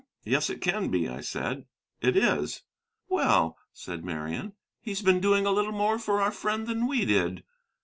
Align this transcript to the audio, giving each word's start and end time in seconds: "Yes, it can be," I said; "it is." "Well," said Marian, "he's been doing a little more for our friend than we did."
"Yes, 0.25 0.49
it 0.49 0.61
can 0.61 0.89
be," 0.89 1.07
I 1.07 1.21
said; 1.21 1.65
"it 2.01 2.17
is." 2.17 2.63
"Well," 3.07 3.55
said 3.71 4.03
Marian, 4.03 4.53
"he's 4.79 5.03
been 5.03 5.19
doing 5.19 5.45
a 5.45 5.51
little 5.51 5.71
more 5.73 5.99
for 5.99 6.19
our 6.19 6.31
friend 6.31 6.65
than 6.65 6.87
we 6.87 7.05
did." 7.05 7.43